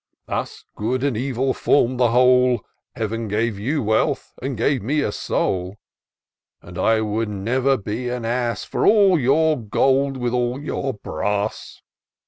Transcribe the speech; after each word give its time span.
Thus 0.25 0.65
good 0.75 1.03
and 1.03 1.15
evil 1.15 1.53
form 1.53 1.97
the 1.97 2.09
whole— 2.09 2.65
Heaven 2.95 3.27
gave 3.27 3.59
you 3.59 3.83
wealth, 3.83 4.33
and 4.41 4.57
me 4.81 5.01
a 5.01 5.11
soul: 5.11 5.77
And 6.59 6.79
I 6.79 7.01
would 7.01 7.29
never 7.29 7.77
be 7.77 8.09
an 8.09 8.25
ass 8.25 8.63
For 8.63 8.83
all 8.87 9.19
your 9.19 9.59
gold, 9.61 10.17
with 10.17 10.33
all 10.33 10.59
your 10.59 10.95
brass. 10.95 11.83